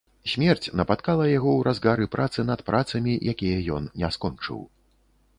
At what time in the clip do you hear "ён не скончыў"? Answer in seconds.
3.77-4.59